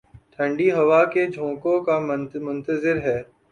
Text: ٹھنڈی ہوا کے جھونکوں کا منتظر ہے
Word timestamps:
ٹھنڈی 0.33 0.69
ہوا 0.71 1.01
کے 1.13 1.23
جھونکوں 1.27 1.77
کا 1.83 1.99
منتظر 2.41 2.95
ہے 3.03 3.19